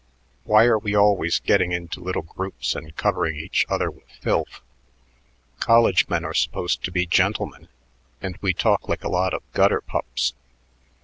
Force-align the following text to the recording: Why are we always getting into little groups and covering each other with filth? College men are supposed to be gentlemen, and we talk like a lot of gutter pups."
Why 0.45 0.63
are 0.65 0.79
we 0.79 0.95
always 0.95 1.39
getting 1.39 1.73
into 1.73 1.99
little 1.99 2.23
groups 2.23 2.73
and 2.73 2.95
covering 2.95 3.35
each 3.35 3.67
other 3.69 3.91
with 3.91 4.09
filth? 4.09 4.61
College 5.59 6.09
men 6.09 6.25
are 6.25 6.33
supposed 6.33 6.83
to 6.85 6.91
be 6.91 7.05
gentlemen, 7.05 7.67
and 8.19 8.35
we 8.41 8.51
talk 8.51 8.89
like 8.89 9.03
a 9.03 9.09
lot 9.09 9.35
of 9.35 9.43
gutter 9.53 9.81
pups." 9.81 10.33